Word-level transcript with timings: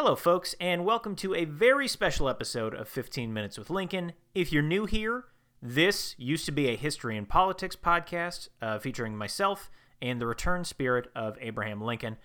Hello, 0.00 0.14
folks, 0.14 0.54
and 0.60 0.84
welcome 0.84 1.16
to 1.16 1.34
a 1.34 1.44
very 1.44 1.88
special 1.88 2.28
episode 2.28 2.72
of 2.72 2.88
15 2.88 3.32
Minutes 3.32 3.58
with 3.58 3.68
Lincoln. 3.68 4.12
If 4.32 4.52
you're 4.52 4.62
new 4.62 4.86
here, 4.86 5.24
this 5.60 6.14
used 6.16 6.46
to 6.46 6.52
be 6.52 6.68
a 6.68 6.76
history 6.76 7.18
and 7.18 7.28
politics 7.28 7.74
podcast 7.74 8.48
uh, 8.62 8.78
featuring 8.78 9.16
myself 9.16 9.72
and 10.00 10.20
the 10.20 10.26
return 10.28 10.62
spirit 10.62 11.10
of 11.16 11.36
Abraham 11.40 11.80
Lincoln. 11.80 12.16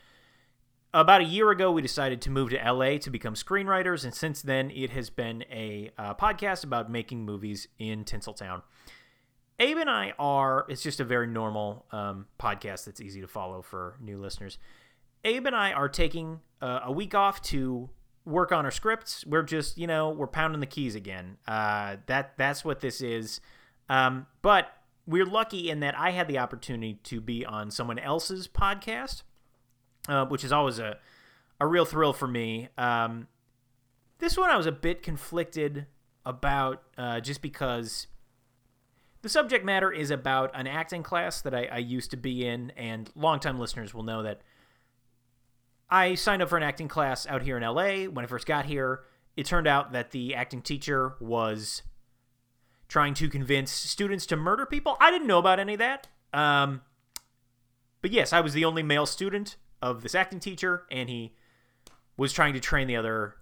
About 0.94 1.22
a 1.22 1.24
year 1.24 1.50
ago, 1.50 1.72
we 1.72 1.82
decided 1.82 2.22
to 2.22 2.30
move 2.30 2.52
to 2.52 2.58
LA 2.58 3.00
to 3.00 3.10
become 3.10 3.34
screenwriters, 3.34 4.04
and 4.04 4.14
since 4.14 4.44
then, 4.44 4.70
it 4.70 4.92
has 4.92 5.10
been 5.10 5.44
a 5.52 5.90
uh, 5.98 6.14
podcast 6.14 6.64
about 6.64 6.92
making 6.92 7.26
movies 7.26 7.70
in 7.80 8.06
Tinseltown. 8.06 8.62
Abe 9.58 9.78
and 9.78 9.90
I 9.90 10.14
are, 10.20 10.68
it's 10.70 10.84
just 10.84 11.00
a 11.00 11.04
very 11.04 11.26
normal 11.26 11.88
um, 11.92 12.28
podcast 12.40 12.86
that's 12.86 13.02
easy 13.02 13.22
to 13.22 13.28
follow 13.28 13.64
for 13.64 13.98
new 14.00 14.20
listeners. 14.20 14.60
Abe 15.26 15.48
and 15.48 15.56
I 15.56 15.72
are 15.72 15.90
taking 15.90 16.42
uh, 16.64 16.80
a 16.86 16.92
week 16.92 17.14
off 17.14 17.42
to 17.42 17.90
work 18.26 18.54
on 18.54 18.64
our 18.64 18.72
scripts. 18.72 19.26
We're 19.26 19.44
just, 19.44 19.78
you 19.78 19.86
know, 19.86 20.10
we're 20.10 20.28
pounding 20.28 20.62
the 20.62 20.66
keys 20.66 20.96
again. 20.96 21.38
Uh, 21.46 21.98
that 22.06 22.38
that's 22.38 22.64
what 22.64 22.80
this 22.80 23.02
is. 23.02 23.42
Um, 23.90 24.28
but 24.42 24.72
we're 25.06 25.26
lucky 25.26 25.70
in 25.70 25.82
that 25.82 25.94
I 26.00 26.12
had 26.12 26.30
the 26.30 26.40
opportunity 26.40 27.00
to 27.04 27.20
be 27.20 27.46
on 27.46 27.70
someone 27.70 28.00
else's 28.00 28.48
podcast, 28.48 29.24
uh, 30.08 30.26
which 30.26 30.46
is 30.46 30.54
always 30.54 30.80
a 30.80 30.98
a 31.60 31.68
real 31.68 31.84
thrill 31.84 32.14
for 32.14 32.28
me. 32.28 32.70
Um, 32.78 33.28
this 34.20 34.38
one 34.38 34.50
I 34.50 34.56
was 34.56 34.66
a 34.66 34.72
bit 34.72 35.04
conflicted 35.04 35.88
about, 36.26 36.82
uh, 36.98 37.20
just 37.20 37.42
because 37.42 38.08
the 39.22 39.28
subject 39.28 39.66
matter 39.66 39.92
is 39.92 40.12
about 40.12 40.52
an 40.54 40.68
acting 40.68 41.04
class 41.04 41.42
that 41.42 41.54
I, 41.54 41.66
I 41.66 41.78
used 41.80 42.12
to 42.12 42.18
be 42.18 42.46
in, 42.46 42.72
and 42.72 43.10
longtime 43.16 43.60
listeners 43.60 43.94
will 43.94 44.04
know 44.04 44.24
that 44.24 44.42
I 45.94 46.16
signed 46.16 46.42
up 46.42 46.50
for 46.50 46.58
an 46.58 46.64
acting 46.64 46.88
class 46.88 47.28
out 47.28 47.44
here 47.44 47.56
in 47.56 47.62
LA 47.62 48.06
when 48.06 48.26
I 48.26 48.28
first 48.28 48.48
got 48.48 48.66
here. 48.66 49.02
It 49.38 49.46
turned 49.46 49.68
out 49.68 49.92
that 49.92 50.10
the 50.10 50.34
acting 50.34 50.64
teacher 50.64 51.14
was 51.20 51.84
trying 52.88 53.14
to 53.14 53.30
convince 53.30 53.72
students 53.72 54.26
to 54.26 54.36
murder 54.36 54.66
people. 54.66 54.98
I 55.00 55.12
didn't 55.12 55.28
know 55.28 55.38
about 55.38 55.60
any 55.60 55.74
of 55.74 55.80
that. 55.80 56.08
Um, 56.34 56.82
but 58.02 58.10
yes, 58.10 58.34
I 58.34 58.42
was 58.42 58.54
the 58.54 58.66
only 58.66 58.82
male 58.82 59.06
student 59.06 59.56
of 59.84 60.02
this 60.02 60.16
acting 60.16 60.40
teacher, 60.40 60.86
and 60.90 61.10
he 61.10 61.36
was 62.18 62.34
trying 62.34 62.56
to 62.56 62.60
train 62.60 62.88
the 62.88 62.96
other 62.96 63.36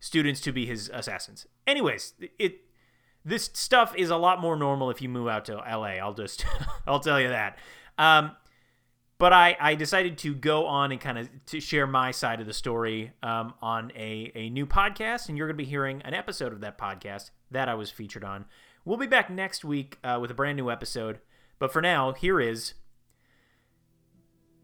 students 0.00 0.42
to 0.42 0.52
be 0.52 0.66
his 0.66 0.90
assassins. 0.92 1.46
Anyways, 1.66 2.12
it 2.38 2.58
this 3.24 3.48
stuff 3.54 3.94
is 3.96 4.10
a 4.10 4.18
lot 4.18 4.38
more 4.38 4.54
normal 4.54 4.90
if 4.90 5.00
you 5.00 5.08
move 5.08 5.28
out 5.28 5.46
to 5.46 5.56
LA. 5.56 5.96
I'll 5.96 6.12
just 6.12 6.44
I'll 6.86 7.00
tell 7.00 7.18
you 7.18 7.28
that. 7.28 7.56
Um, 7.96 8.32
but 9.18 9.32
I, 9.32 9.56
I 9.60 9.74
decided 9.74 10.16
to 10.18 10.34
go 10.34 10.66
on 10.66 10.92
and 10.92 11.00
kind 11.00 11.18
of 11.18 11.28
to 11.46 11.60
share 11.60 11.86
my 11.86 12.12
side 12.12 12.40
of 12.40 12.46
the 12.46 12.54
story 12.54 13.12
um, 13.22 13.54
on 13.60 13.92
a, 13.96 14.32
a 14.34 14.50
new 14.50 14.66
podcast 14.66 15.28
and 15.28 15.36
you're 15.36 15.48
going 15.48 15.56
to 15.56 15.62
be 15.62 15.68
hearing 15.68 16.00
an 16.02 16.14
episode 16.14 16.52
of 16.52 16.60
that 16.60 16.78
podcast 16.78 17.30
that 17.50 17.68
i 17.68 17.74
was 17.74 17.90
featured 17.90 18.24
on. 18.24 18.44
We'll 18.84 18.96
be 18.96 19.06
back 19.06 19.28
next 19.28 19.64
week 19.64 19.98
uh, 20.02 20.18
with 20.20 20.30
a 20.30 20.34
brand 20.34 20.56
new 20.56 20.70
episode 20.70 21.18
but 21.58 21.72
for 21.72 21.82
now 21.82 22.12
here 22.12 22.40
is 22.40 22.74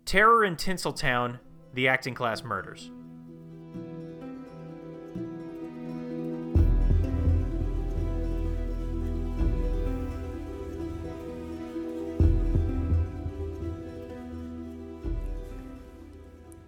terror 0.05 0.45
in 0.45 0.57
tinseltown 0.57 1.41
the 1.73 1.89
acting 1.89 2.15
class 2.15 2.45
murders 2.45 2.91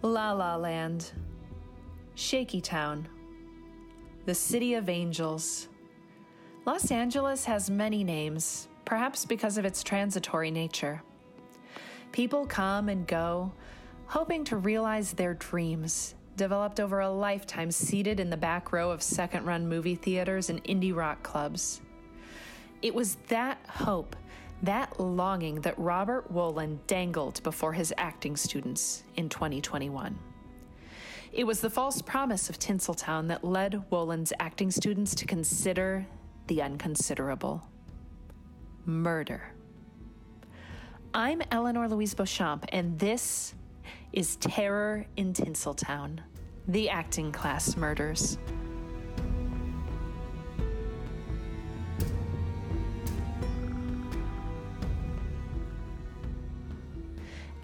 La 0.06 0.30
La 0.32 0.54
Land, 0.54 1.10
Shaky 2.14 2.60
Town, 2.60 3.08
the 4.24 4.34
City 4.34 4.74
of 4.74 4.88
Angels. 4.88 5.66
Los 6.64 6.92
Angeles 6.92 7.44
has 7.44 7.68
many 7.68 8.04
names, 8.04 8.68
perhaps 8.84 9.24
because 9.24 9.58
of 9.58 9.64
its 9.64 9.82
transitory 9.82 10.52
nature. 10.52 11.02
People 12.12 12.46
come 12.46 12.88
and 12.88 13.04
go, 13.08 13.52
hoping 14.06 14.44
to 14.44 14.56
realize 14.56 15.12
their 15.12 15.34
dreams, 15.34 16.14
developed 16.36 16.78
over 16.78 17.00
a 17.00 17.10
lifetime 17.10 17.72
seated 17.72 18.20
in 18.20 18.30
the 18.30 18.36
back 18.36 18.72
row 18.72 18.92
of 18.92 19.02
second 19.02 19.44
run 19.44 19.68
movie 19.68 19.96
theaters 19.96 20.50
and 20.50 20.62
indie 20.64 20.94
rock 20.94 21.24
clubs. 21.24 21.80
It 22.80 22.94
was 22.94 23.16
that 23.26 23.58
hope 23.68 24.14
that 24.62 24.98
longing 24.98 25.60
that 25.62 25.78
Robert 25.78 26.32
Wolin 26.32 26.78
dangled 26.86 27.42
before 27.42 27.72
his 27.72 27.92
acting 27.98 28.36
students 28.36 29.04
in 29.16 29.28
2021. 29.28 30.18
It 31.32 31.44
was 31.44 31.60
the 31.60 31.68
false 31.68 32.00
promise 32.00 32.48
of 32.48 32.58
Tinseltown 32.58 33.28
that 33.28 33.44
led 33.44 33.82
Wolin's 33.90 34.32
acting 34.40 34.70
students 34.70 35.14
to 35.16 35.26
consider 35.26 36.06
the 36.46 36.62
unconsiderable 36.62 37.62
murder. 38.86 39.52
I'm 41.12 41.42
Eleanor 41.50 41.88
Louise 41.88 42.14
Beauchamp, 42.14 42.64
and 42.70 42.98
this 42.98 43.54
is 44.12 44.36
Terror 44.36 45.06
in 45.16 45.32
Tinseltown 45.32 46.20
The 46.68 46.88
Acting 46.88 47.32
Class 47.32 47.76
Murders. 47.76 48.38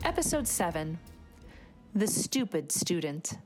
Episode 0.04 0.48
7 0.48 0.98
The 1.94 2.08
Stupid 2.08 2.72
Student. 2.72 3.38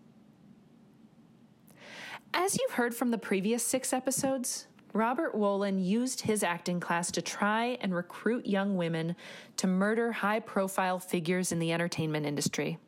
As 2.33 2.59
you've 2.59 2.73
heard 2.73 2.95
from 2.95 3.11
the 3.11 3.19
previous 3.19 3.63
six 3.63 3.93
episodes, 3.93 4.67
Robert 4.95 5.35
Wolin 5.35 5.85
used 5.85 6.23
his 6.23 6.43
acting 6.43 6.81
class 6.81 7.11
to 7.11 7.21
try 7.21 7.77
and 7.83 7.95
recruit 7.95 8.47
young 8.47 8.79
women 8.79 9.17
to 9.59 9.67
murder 9.67 10.13
high 10.13 10.41
profile 10.41 10.99
figures 10.99 11.53
in 11.53 11.59
the 11.59 11.75
entertainment 11.75 12.25
industry. 12.25 12.79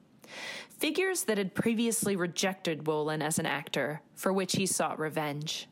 Figures 0.70 1.24
that 1.24 1.36
had 1.36 1.54
previously 1.54 2.16
rejected 2.16 2.84
Wolin 2.84 3.22
as 3.22 3.38
an 3.38 3.46
actor, 3.46 4.00
for 4.14 4.32
which 4.32 4.56
he 4.56 4.64
sought 4.64 4.98
revenge. 4.98 5.68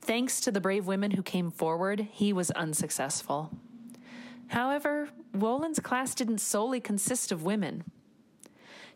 Thanks 0.00 0.40
to 0.40 0.50
the 0.50 0.62
brave 0.62 0.86
women 0.86 1.10
who 1.10 1.22
came 1.22 1.50
forward, 1.50 2.08
he 2.10 2.32
was 2.32 2.50
unsuccessful. 2.52 3.50
However, 4.52 5.08
Wolin's 5.34 5.80
class 5.80 6.14
didn't 6.14 6.42
solely 6.42 6.78
consist 6.78 7.32
of 7.32 7.42
women. 7.42 7.84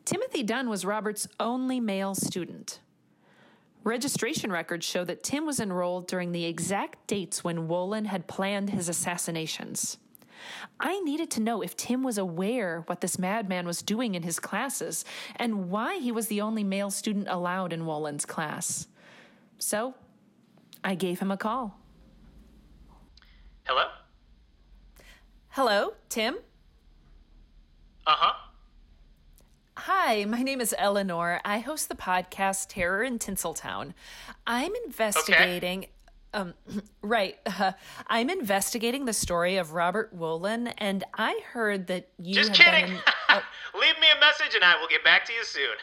Timothy 0.04 0.42
Dunn 0.42 0.68
was 0.68 0.84
Robert's 0.84 1.26
only 1.40 1.80
male 1.80 2.14
student. 2.14 2.80
Registration 3.82 4.52
records 4.52 4.84
show 4.84 5.02
that 5.04 5.22
Tim 5.22 5.46
was 5.46 5.58
enrolled 5.58 6.08
during 6.08 6.32
the 6.32 6.44
exact 6.44 7.06
dates 7.06 7.42
when 7.42 7.68
Wolin 7.68 8.04
had 8.04 8.26
planned 8.26 8.68
his 8.68 8.90
assassinations. 8.90 9.96
I 10.78 11.00
needed 11.00 11.30
to 11.30 11.40
know 11.40 11.62
if 11.62 11.74
Tim 11.74 12.02
was 12.02 12.18
aware 12.18 12.82
what 12.86 13.00
this 13.00 13.18
madman 13.18 13.66
was 13.66 13.80
doing 13.80 14.14
in 14.14 14.24
his 14.24 14.38
classes 14.38 15.06
and 15.36 15.70
why 15.70 15.96
he 15.96 16.12
was 16.12 16.26
the 16.26 16.42
only 16.42 16.64
male 16.64 16.90
student 16.90 17.28
allowed 17.30 17.72
in 17.72 17.86
Wolin's 17.86 18.26
class. 18.26 18.88
So, 19.56 19.94
I 20.84 20.96
gave 20.96 21.20
him 21.20 21.30
a 21.30 21.38
call. 21.38 21.80
hello 23.64 23.86
Hello, 25.56 25.94
Tim? 26.10 26.36
uh 28.06 28.14
huh 28.14 28.34
Hi, 29.78 30.26
my 30.26 30.42
name 30.42 30.60
is 30.60 30.74
Eleanor. 30.76 31.40
I 31.46 31.60
host 31.60 31.88
the 31.88 31.94
podcast 31.94 32.66
Terror 32.68 33.02
in 33.02 33.18
Tinseltown. 33.18 33.94
I'm 34.46 34.72
investigating. 34.84 35.86
Um, 36.34 36.52
right. 37.00 37.38
Uh, 37.46 37.72
I'm 38.06 38.28
investigating 38.28 39.06
the 39.06 39.14
story 39.14 39.56
of 39.56 39.72
Robert 39.72 40.14
Wolin, 40.14 40.74
and 40.76 41.04
I 41.14 41.40
heard 41.54 41.86
that 41.86 42.10
you 42.18 42.34
just 42.34 42.52
kidding 42.52 42.88
been. 42.88 43.00
oh, 43.30 43.42
leave 43.80 43.98
me 43.98 44.08
a 44.14 44.20
message 44.20 44.54
and 44.54 44.62
i 44.62 44.78
will 44.78 44.88
get 44.88 45.02
back 45.04 45.24
to 45.24 45.32
you 45.32 45.42
soon 45.42 45.76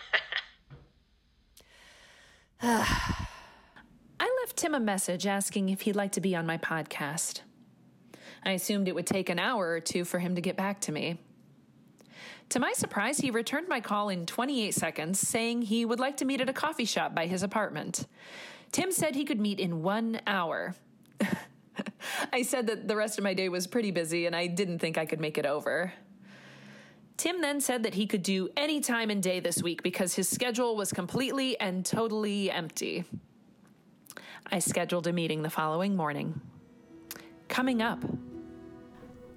I 4.19 4.38
left 4.44 4.56
Tim 4.56 4.76
a 4.76 4.80
message 4.80 5.26
asking 5.26 5.69
if 5.69 5.81
he'd 5.81 5.96
like 5.96 6.12
to 6.12 6.22
be 6.22 6.36
on 6.36 6.46
my 6.46 6.60
podcast. 6.60 7.42
I 8.45 8.51
assumed 8.51 8.88
it 8.88 8.95
would 8.95 9.07
take 9.07 9.30
an 9.30 9.40
hour 9.40 9.69
or 9.69 9.80
two 9.80 10.06
for 10.06 10.19
him 10.19 10.36
to 10.36 10.42
get 10.42 10.57
back 10.57 10.81
to 10.81 10.92
me. 10.92 11.18
To 12.50 12.60
my 12.60 12.74
surprise, 12.74 13.18
he 13.18 13.31
returned 13.31 13.68
my 13.68 13.80
call 13.80 14.10
in 14.10 14.25
28 14.25 14.74
seconds, 14.74 15.19
saying 15.19 15.63
he 15.63 15.86
would 15.86 16.00
like 16.00 16.18
to 16.18 16.25
meet 16.25 16.42
at 16.42 16.50
a 16.50 16.54
coffee 16.54 16.86
shop 16.86 17.16
by 17.16 17.25
his 17.25 17.42
apartment. 17.42 18.06
Tim 18.72 18.92
said 18.92 19.16
he 19.16 19.25
could 19.25 19.40
meet 19.40 19.60
in 19.60 19.81
one 19.81 20.22
hour. 20.28 20.75
I 22.34 22.42
said 22.42 22.68
that 22.68 22.88
the 22.88 22.95
rest 22.95 23.18
of 23.18 23.24
my 23.24 23.34
day 23.34 23.50
was 23.50 23.66
pretty 23.66 23.92
busy 23.92 24.25
and 24.25 24.36
I 24.36 24.48
didn't 24.48 24.80
think 24.80 24.98
I 24.98 25.06
could 25.06 25.19
make 25.19 25.38
it 25.38 25.45
over. 25.45 25.94
Tim 27.18 27.42
then 27.42 27.62
said 27.62 27.84
that 27.84 27.94
he 27.94 28.07
could 28.07 28.24
do 28.24 28.50
any 28.57 28.81
time 28.81 29.10
and 29.10 29.22
day 29.22 29.40
this 29.40 29.62
week 29.62 29.84
because 29.84 30.16
his 30.16 30.28
schedule 30.28 30.75
was 30.75 30.92
completely 30.92 31.60
and 31.60 31.86
totally 31.86 32.51
empty. 32.51 33.06
I 34.51 34.60
scheduled 34.60 35.07
a 35.07 35.13
meeting 35.13 35.42
the 35.42 35.50
following 35.50 35.95
morning. 35.95 36.42
Coming 37.48 37.81
up. 37.81 38.04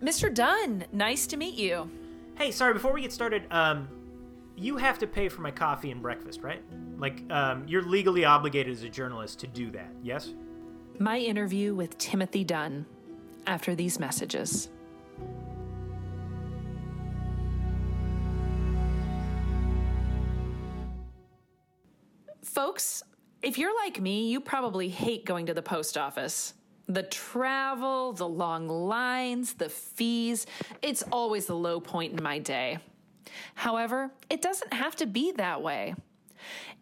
Mr. 0.03 0.33
Dunn, 0.33 0.85
nice 0.93 1.27
to 1.29 1.37
meet 1.37 1.55
you. 1.55 1.91
Hey, 2.37 2.51
sorry, 2.51 2.75
before 2.75 2.93
we 2.93 3.01
get 3.01 3.13
started, 3.13 3.45
um, 3.51 3.89
you 4.57 4.77
have 4.77 4.99
to 4.99 5.07
pay 5.07 5.29
for 5.29 5.41
my 5.41 5.51
coffee 5.51 5.91
and 5.91 6.03
breakfast, 6.03 6.43
right? 6.43 6.63
Like, 6.99 7.23
um, 7.31 7.65
you're 7.67 7.83
legally 7.83 8.25
obligated 8.25 8.73
as 8.73 8.83
a 8.83 8.89
journalist 8.89 9.39
to 9.41 9.47
do 9.47 9.71
that, 9.71 9.91
yes? 10.03 10.35
My 10.99 11.19
interview 11.19 11.75
with 11.75 11.97
Timothy 11.99 12.45
Dunn 12.45 12.87
after 13.47 13.75
these 13.75 13.99
messages. 13.99 14.69
Folks, 22.43 23.03
if 23.43 23.59
you're 23.59 23.75
like 23.85 24.01
me, 24.01 24.29
you 24.29 24.41
probably 24.41 24.89
hate 24.89 25.25
going 25.25 25.47
to 25.47 25.55
the 25.55 25.63
post 25.63 25.97
office. 25.99 26.55
The 26.89 27.03
travel, 27.03 28.13
the 28.13 28.29
long 28.29 28.69
lines, 28.69 29.55
the 29.55 29.69
fees, 29.69 30.47
it's 30.83 31.03
always 31.11 31.47
the 31.47 31.57
low 31.57 31.81
point 31.81 32.13
in 32.17 32.23
my 32.23 32.39
day. 32.39 32.79
However, 33.55 34.13
it 34.31 34.41
doesn't 34.41 34.73
have 34.73 34.95
to 34.97 35.07
be 35.07 35.33
that 35.33 35.61
way. 35.61 35.95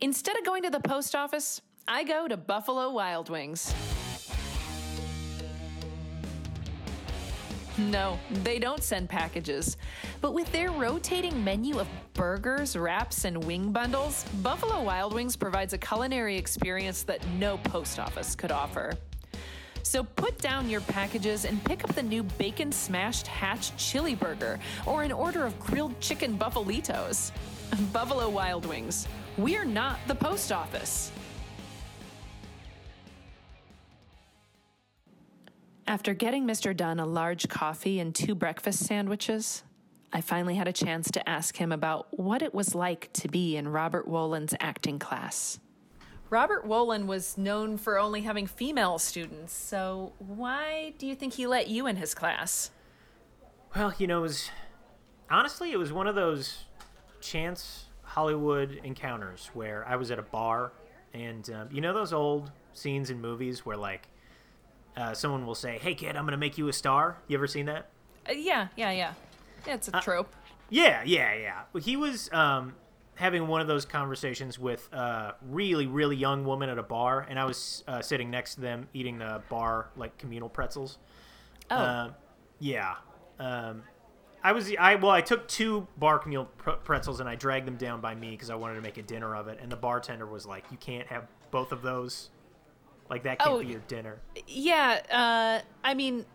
Instead 0.03 0.37
of 0.37 0.45
going 0.45 0.62
to 0.65 0.71
the 0.71 0.81
post 0.81 1.15
office, 1.15 1.62
I 1.89 2.05
go 2.05 2.29
to 2.29 2.37
Buffalo 2.37 2.91
Wild 2.91 3.31
Wings. 3.31 3.75
No, 7.77 8.21
they 8.45 8.59
don't 8.59 8.83
send 8.83 9.09
packages. 9.09 9.77
But 10.21 10.33
with 10.33 10.50
their 10.53 10.71
rotating 10.71 11.43
menu 11.43 11.81
of 11.81 11.89
burgers, 12.12 12.77
wraps, 12.77 13.25
and 13.25 13.43
wing 13.45 13.73
bundles, 13.73 14.25
Buffalo 14.43 14.83
Wild 14.83 15.12
Wings 15.12 15.35
provides 15.35 15.73
a 15.73 15.79
culinary 15.79 16.37
experience 16.37 17.03
that 17.05 17.27
no 17.39 17.59
post 17.59 17.99
office 17.99 18.37
could 18.37 18.53
offer. 18.53 18.93
So 19.85 20.03
put 20.03 20.39
down 20.39 20.71
your 20.71 20.81
packages 20.81 21.45
and 21.45 21.63
pick 21.63 21.85
up 21.85 21.95
the 21.95 22.03
new 22.03 22.23
bacon 22.23 22.73
smashed 22.73 23.27
hatch 23.27 23.77
chili 23.77 24.15
burger 24.15 24.59
or 24.87 25.03
an 25.03 25.13
order 25.13 25.45
of 25.45 25.59
grilled 25.61 26.01
chicken 26.01 26.39
buffalitos. 26.39 27.31
Buffalo 27.93 28.29
Wild 28.31 28.65
Wings. 28.67 29.07
We're 29.37 29.65
not 29.65 29.99
the 30.07 30.15
post 30.15 30.51
office. 30.53 31.13
After 35.87 36.15
getting 36.15 36.47
Mr. 36.47 36.75
Dunn 36.75 36.99
a 36.99 37.07
large 37.07 37.49
coffee 37.49 38.01
and 38.01 38.15
two 38.15 38.35
breakfast 38.35 38.87
sandwiches, 38.87 39.65
I 40.15 40.23
finally 40.23 40.55
had 40.55 40.67
a 40.67 40.73
chance 40.73 41.11
to 41.11 41.29
ask 41.29 41.57
him 41.57 41.73
about 41.73 42.07
what 42.19 42.41
it 42.41 42.55
was 42.55 42.75
like 42.75 43.13
to 43.15 43.29
be 43.29 43.57
in 43.57 43.69
Robert 43.69 44.09
Wolin's 44.09 44.55
acting 44.61 44.99
class. 44.99 45.59
Robert 46.31 46.67
Wolin 46.67 47.06
was 47.06 47.38
known 47.38 47.76
for 47.76 47.99
only 47.99 48.23
having 48.23 48.47
female 48.47 48.99
students, 48.99 49.53
so 49.53 50.12
why 50.19 50.94
do 50.99 51.06
you 51.06 51.15
think 51.15 51.35
he 51.35 51.47
let 51.47 51.69
you 51.69 51.87
in 51.87 51.97
his 51.97 52.15
class? 52.15 52.71
Well, 53.76 53.93
you 53.99 54.06
know, 54.06 54.19
it 54.19 54.23
was 54.23 54.50
honestly, 55.31 55.73
it 55.73 55.79
was 55.79 55.93
one 55.93 56.06
of 56.06 56.15
those 56.15 56.65
chance 57.21 57.87
Hollywood 58.03 58.81
encounters 58.85 59.50
where 59.55 59.87
I 59.87 59.97
was 59.97 60.11
at 60.11 60.19
a 60.19 60.23
bar, 60.23 60.73
and 61.12 61.49
um, 61.50 61.69
you 61.71 61.81
know 61.81 61.93
those 61.93 62.12
old 62.12 62.50
scenes 62.73 63.11
in 63.11 63.21
movies 63.21 63.65
where 63.67 63.76
like 63.76 64.09
uh, 64.97 65.15
someone 65.15 65.47
will 65.47 65.55
say, 65.55 65.79
"Hey, 65.79 65.94
kid, 65.94 66.17
I'm 66.17 66.25
gonna 66.25 66.37
make 66.37 66.56
you 66.59 66.69
a 66.69 66.73
star." 66.73 67.17
You 67.29 67.37
ever 67.37 67.47
seen 67.47 67.67
that? 67.67 67.91
Uh, 68.29 68.32
yeah, 68.32 68.69
yeah, 68.76 68.91
yeah. 68.93 69.12
Yeah, 69.67 69.75
it's 69.75 69.88
a 69.88 69.93
trope. 70.00 70.35
Yeah, 70.71 71.03
yeah, 71.05 71.35
yeah. 71.35 71.62
Well, 71.73 71.82
He 71.82 71.97
was 71.97 72.32
um, 72.32 72.75
having 73.16 73.46
one 73.46 73.61
of 73.61 73.66
those 73.66 73.84
conversations 73.84 74.58
with 74.58 74.93
a 74.93 75.34
really, 75.43 75.87
really 75.87 76.16
young 76.16 76.44
woman 76.44 76.69
at 76.69 76.78
a 76.78 76.82
bar, 76.82 77.26
and 77.28 77.38
I 77.38 77.44
was 77.44 77.84
uh, 77.87 78.02
sitting 78.02 78.31
next 78.31 78.56
to 78.56 78.61
them 78.61 78.88
eating 78.93 79.19
the 79.19 79.43
bar 79.49 79.90
like 79.96 80.16
communal 80.19 80.49
pretzels. 80.49 80.99
Oh, 81.70 81.76
Um, 81.76 82.14
yeah. 82.58 82.94
Um, 83.38 83.82
I 84.43 84.52
was 84.52 84.70
I 84.78 84.96
well 84.96 85.11
I 85.11 85.22
took 85.22 85.49
two 85.49 85.87
bar 85.96 86.19
communal 86.19 86.44
pre- 86.58 86.75
pretzels 86.84 87.19
and 87.20 87.28
I 87.28 87.34
dragged 87.34 87.66
them 87.66 87.76
down 87.76 88.00
by 88.02 88.14
me 88.14 88.31
because 88.32 88.50
I 88.50 88.55
wanted 88.55 88.75
to 88.75 88.82
make 88.82 88.99
a 88.99 89.02
dinner 89.02 89.34
of 89.34 89.49
it, 89.49 89.58
and 89.62 89.72
the 89.72 89.76
bartender 89.76 90.26
was 90.26 90.44
like, 90.44 90.64
"You 90.70 90.76
can't 90.76 91.06
have 91.08 91.26
both 91.50 91.72
of 91.72 91.81
those. 91.82 92.31
Like 93.08 93.22
that 93.22 93.38
can't 93.38 93.50
Oh, 93.50 93.61
be 93.61 93.66
your 93.69 93.81
dinner." 93.88 94.19
yeah. 94.46 95.00
Uh, 95.11 95.66
I 95.82 95.94
mean, 95.94 96.26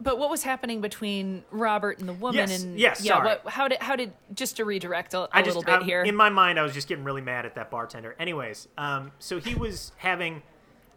but 0.00 0.18
what 0.18 0.30
was 0.30 0.42
happening 0.42 0.80
between 0.80 1.44
Robert 1.50 1.98
and 1.98 2.08
the 2.08 2.12
woman? 2.12 2.36
Yes, 2.48 2.62
and 2.62 2.78
yes, 2.78 3.04
yeah. 3.04 3.12
sorry. 3.14 3.26
What? 3.28 3.48
How 3.48 3.68
did? 3.68 3.82
How 3.82 3.96
did? 3.96 4.12
Just 4.34 4.56
to 4.56 4.64
redirect 4.64 5.14
a, 5.14 5.20
a 5.22 5.28
I 5.32 5.42
just 5.42 5.56
little 5.56 5.62
bit 5.62 5.82
I- 5.82 5.84
here. 5.84 6.02
in 6.02 6.14
my 6.14 6.28
mind 6.30 6.58
I 6.58 6.62
was 6.62 6.72
just 6.74 6.88
getting 6.88 7.04
really 7.04 7.20
mad 7.22 7.46
at 7.46 7.54
that 7.56 7.70
bartender. 7.70 8.14
Anyways, 8.18 8.68
um, 8.78 9.12
so 9.18 9.38
he 9.40 9.54
was 9.54 9.92
having 9.96 10.42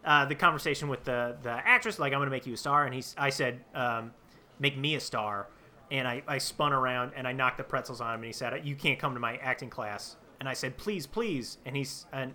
uh, 0.06 0.26
the 0.26 0.36
conversation 0.36 0.88
with 0.88 1.04
the 1.04 1.38
the 1.42 1.52
actress, 1.52 2.00
like 2.00 2.14
I'm 2.14 2.20
gonna 2.20 2.32
make 2.32 2.46
you 2.48 2.54
a 2.54 2.58
star, 2.58 2.86
and 2.86 2.94
he's 2.94 3.16
I 3.18 3.30
said, 3.30 3.62
um, 3.74 4.12
make 4.60 4.78
me 4.78 4.96
a 4.96 5.00
star, 5.00 5.48
and 5.90 6.08
I, 6.08 6.24
I 6.28 6.38
spun 6.38 6.74
around 6.74 7.14
and 7.16 7.28
I 7.28 7.32
knocked 7.34 7.58
the 7.58 7.64
pretzels 7.64 8.02
on 8.02 8.14
him, 8.14 8.20
and 8.22 8.26
he 8.26 8.34
said, 8.34 8.66
you 8.66 8.76
can't 8.76 9.00
come 9.00 9.14
to 9.14 9.20
my 9.20 9.38
acting 9.38 9.70
class, 9.70 10.16
and 10.40 10.48
I 10.48 10.54
said, 10.54 10.78
please, 10.78 11.08
please, 11.08 11.58
and 11.66 11.76
he's 11.76 12.06
and 12.12 12.34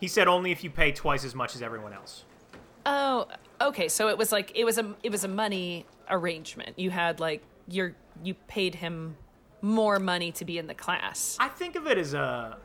he 0.00 0.08
said 0.08 0.26
only 0.28 0.50
if 0.52 0.64
you 0.64 0.70
pay 0.70 0.90
twice 0.92 1.24
as 1.24 1.34
much 1.34 1.54
as 1.54 1.62
everyone 1.62 1.92
else. 1.92 2.24
Oh, 2.84 3.26
okay. 3.68 3.88
So 3.88 4.08
it 4.08 4.18
was 4.18 4.32
like 4.32 4.52
it 4.54 4.64
was 4.64 4.78
a 4.78 4.94
it 5.02 5.10
was 5.10 5.24
a 5.24 5.28
money 5.28 5.86
arrangement. 6.08 6.78
You 6.78 6.90
had 6.90 7.20
like 7.20 7.42
your 7.68 7.94
you 8.22 8.34
paid 8.34 8.74
him 8.76 9.16
more 9.60 9.98
money 9.98 10.32
to 10.32 10.44
be 10.44 10.58
in 10.58 10.66
the 10.66 10.74
class. 10.74 11.36
I 11.40 11.48
think 11.48 11.76
of 11.76 11.86
it 11.86 11.98
as 11.98 12.14
a 12.14 12.58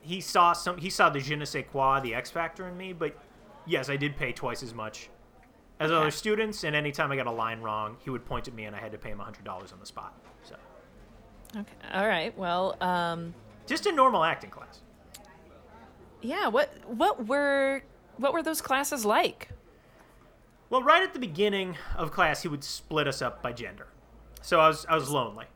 he 0.00 0.20
saw 0.20 0.52
some 0.52 0.78
he 0.78 0.90
saw 0.90 1.10
the 1.10 1.20
je 1.20 1.36
ne 1.36 1.44
sais 1.44 1.64
quoi, 1.70 2.00
the 2.00 2.14
X 2.14 2.30
factor 2.30 2.66
in 2.68 2.76
me, 2.76 2.92
but 2.92 3.16
yes, 3.66 3.88
I 3.90 3.96
did 3.96 4.16
pay 4.16 4.32
twice 4.32 4.62
as 4.62 4.74
much 4.74 5.10
as 5.80 5.92
other 5.92 6.10
students, 6.10 6.64
and 6.64 6.74
anytime 6.74 7.12
I 7.12 7.16
got 7.16 7.28
a 7.28 7.30
line 7.32 7.60
wrong, 7.60 7.96
he 8.00 8.10
would 8.10 8.24
point 8.24 8.48
at 8.48 8.54
me 8.54 8.64
and 8.64 8.74
I 8.74 8.80
had 8.80 8.90
to 8.92 8.98
pay 8.98 9.10
him 9.10 9.18
hundred 9.18 9.44
dollars 9.44 9.72
on 9.72 9.78
the 9.80 9.86
spot. 9.86 10.14
So 10.42 10.56
Okay. 11.56 11.72
All 11.94 12.06
right. 12.06 12.36
Well, 12.36 12.76
um, 12.80 13.34
just 13.66 13.86
a 13.86 13.92
normal 13.92 14.22
acting 14.24 14.50
class. 14.50 14.80
yeah. 16.20 16.48
What 16.48 16.72
what 16.86 17.26
were 17.26 17.82
what 18.16 18.32
were 18.32 18.42
those 18.42 18.60
classes 18.60 19.04
like? 19.04 19.48
Well, 20.70 20.82
right 20.82 21.02
at 21.02 21.12
the 21.12 21.18
beginning 21.18 21.76
of 21.96 22.10
class, 22.10 22.42
he 22.42 22.48
would 22.48 22.62
split 22.62 23.08
us 23.08 23.22
up 23.22 23.42
by 23.42 23.52
gender. 23.52 23.86
So 24.42 24.60
I 24.60 24.68
was 24.68 24.86
I 24.88 24.94
was 24.94 25.10
lonely. 25.10 25.46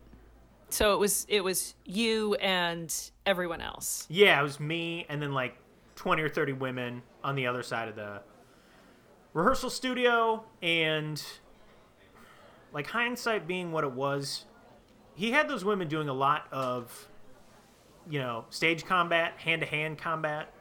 So 0.71 0.95
it 0.95 0.99
was 0.99 1.27
it 1.29 1.45
was 1.45 1.75
you 1.85 2.35
and 2.37 2.95
everyone 3.27 3.61
else. 3.61 4.07
Yeah, 4.09 4.41
it 4.41 4.43
was 4.43 4.59
me 4.59 5.07
and 5.09 5.21
then 5.21 5.33
like 5.33 5.57
20 5.97 6.23
or 6.23 6.29
30 6.29 6.55
women 6.55 7.03
on 7.23 7.35
the 7.35 7.47
other 7.47 7.63
side 7.63 7.89
of 7.89 7.97
the 7.97 8.23
rehearsal 9.35 9.71
studio 9.71 10.45
and 10.63 11.23
like 12.73 12.87
hindsight 12.87 13.47
being 13.47 13.71
what 13.71 13.85
it 13.85 13.93
was, 13.93 14.47
he 15.15 15.31
had 15.31 15.49
those 15.49 15.65
women 15.65 15.89
doing 15.89 16.09
a 16.09 16.15
lot 16.15 16.47
of 16.51 17.09
you 18.09 18.19
know, 18.19 18.45
stage 18.51 18.85
combat, 18.85 19.35
hand-to-hand 19.39 19.99
combat, 19.99 20.53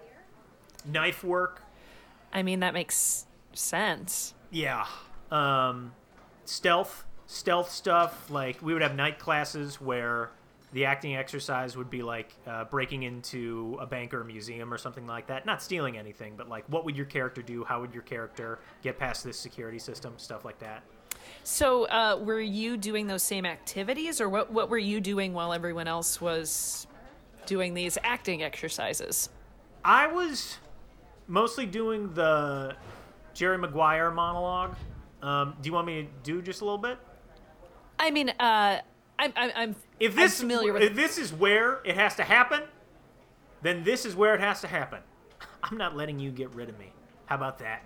knife 0.85 1.23
work. 1.23 1.63
I 2.31 2.43
mean, 2.43 2.59
that 2.59 2.73
makes 2.73 3.25
sense. 3.53 4.33
Yeah. 4.51 4.85
Um, 5.31 5.93
stealth, 6.45 7.05
stealth 7.25 7.71
stuff. 7.71 8.29
Like 8.29 8.61
we 8.61 8.73
would 8.73 8.81
have 8.81 8.95
night 8.95 9.17
classes 9.17 9.81
where 9.81 10.29
the 10.73 10.85
acting 10.85 11.15
exercise 11.15 11.75
would 11.75 11.89
be 11.89 12.01
like 12.01 12.33
uh, 12.47 12.65
breaking 12.65 13.03
into 13.03 13.77
a 13.81 13.85
bank 13.85 14.13
or 14.13 14.21
a 14.21 14.25
museum 14.25 14.73
or 14.73 14.77
something 14.77 15.07
like 15.07 15.27
that. 15.27 15.45
Not 15.45 15.61
stealing 15.61 15.97
anything, 15.97 16.33
but 16.37 16.49
like 16.49 16.65
what 16.67 16.85
would 16.85 16.95
your 16.95 17.05
character 17.05 17.41
do? 17.41 17.63
How 17.63 17.81
would 17.81 17.93
your 17.93 18.03
character 18.03 18.59
get 18.83 18.99
past 18.99 19.23
this 19.23 19.37
security 19.37 19.79
system? 19.79 20.13
Stuff 20.17 20.45
like 20.45 20.59
that. 20.59 20.83
So, 21.43 21.85
uh, 21.85 22.19
were 22.21 22.41
you 22.41 22.77
doing 22.77 23.07
those 23.07 23.23
same 23.23 23.45
activities, 23.45 24.21
or 24.21 24.29
what? 24.29 24.51
What 24.51 24.69
were 24.69 24.77
you 24.77 24.99
doing 24.99 25.33
while 25.33 25.53
everyone 25.53 25.87
else 25.87 26.19
was 26.19 26.87
doing 27.45 27.73
these 27.73 27.97
acting 28.03 28.43
exercises? 28.43 29.29
I 29.83 30.07
was 30.07 30.57
mostly 31.27 31.65
doing 31.65 32.13
the 32.13 32.75
Jerry 33.33 33.57
Maguire 33.57 34.11
monologue. 34.11 34.75
Um, 35.21 35.55
do 35.61 35.67
you 35.67 35.73
want 35.73 35.87
me 35.87 36.03
to 36.03 36.09
do 36.23 36.41
just 36.41 36.61
a 36.61 36.65
little 36.65 36.77
bit? 36.77 36.97
I 37.99 38.09
mean, 38.11 38.29
uh, 38.29 38.81
I'm, 39.19 39.33
I'm, 39.35 39.51
I'm 39.55 39.75
If 39.99 40.13
I'm 40.13 40.17
this 40.17 40.39
familiar 40.39 40.73
with 40.73 40.81
if 40.81 40.95
this 40.95 41.17
is 41.17 41.31
where 41.31 41.79
it 41.85 41.95
has 41.95 42.15
to 42.15 42.23
happen, 42.23 42.63
then 43.61 43.83
this 43.83 44.05
is 44.05 44.15
where 44.15 44.33
it 44.33 44.41
has 44.41 44.61
to 44.61 44.67
happen. 44.67 44.99
I'm 45.63 45.77
not 45.77 45.95
letting 45.95 46.19
you 46.19 46.31
get 46.31 46.53
rid 46.55 46.69
of 46.69 46.79
me. 46.79 46.91
How 47.27 47.35
about 47.35 47.59
that? 47.59 47.83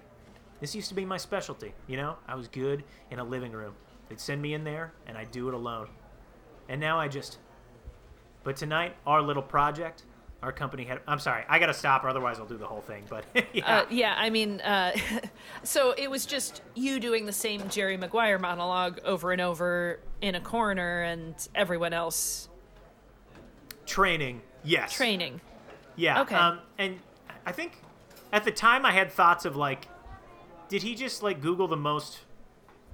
This 0.61 0.73
used 0.73 0.87
to 0.89 0.95
be 0.95 1.03
my 1.03 1.17
specialty, 1.17 1.73
you 1.87 1.97
know? 1.97 2.15
I 2.27 2.35
was 2.35 2.47
good 2.47 2.83
in 3.11 3.19
a 3.19 3.23
living 3.23 3.51
room. 3.51 3.73
They'd 4.07 4.19
send 4.19 4.41
me 4.41 4.53
in 4.53 4.63
there 4.63 4.93
and 5.05 5.17
I'd 5.17 5.31
do 5.31 5.49
it 5.49 5.53
alone. 5.53 5.89
And 6.69 6.79
now 6.79 6.99
I 6.99 7.07
just 7.07 7.37
But 8.43 8.55
tonight 8.55 8.95
our 9.05 9.21
little 9.21 9.43
project, 9.43 10.03
our 10.43 10.51
company 10.51 10.83
had 10.83 10.99
I'm 11.07 11.19
sorry, 11.19 11.43
I 11.49 11.59
got 11.59 11.67
to 11.67 11.73
stop 11.73 12.03
or 12.03 12.09
otherwise 12.09 12.39
I'll 12.39 12.45
do 12.45 12.57
the 12.57 12.67
whole 12.67 12.81
thing, 12.81 13.03
but 13.09 13.25
yeah. 13.53 13.79
Uh, 13.79 13.85
yeah, 13.89 14.15
I 14.17 14.29
mean, 14.29 14.61
uh, 14.61 14.95
so 15.63 15.93
it 15.97 16.09
was 16.09 16.25
just 16.25 16.61
you 16.75 16.99
doing 16.99 17.25
the 17.25 17.33
same 17.33 17.67
Jerry 17.69 17.97
Maguire 17.97 18.39
monologue 18.39 18.99
over 19.03 19.31
and 19.31 19.41
over 19.41 19.99
in 20.21 20.35
a 20.35 20.41
corner, 20.41 21.01
and 21.03 21.35
everyone 21.55 21.93
else 21.93 22.49
training. 23.85 24.41
Yes. 24.63 24.93
training. 24.93 25.41
Yeah. 25.95 26.21
Okay. 26.21 26.35
Um, 26.35 26.59
and 26.77 26.99
I 27.45 27.51
think 27.51 27.73
at 28.33 28.43
the 28.43 28.51
time 28.51 28.85
I 28.85 28.91
had 28.91 29.11
thoughts 29.11 29.45
of 29.45 29.55
like, 29.55 29.87
did 30.67 30.81
he 30.81 30.95
just 30.95 31.23
like 31.23 31.41
Google 31.41 31.67
the 31.67 31.77
most 31.77 32.19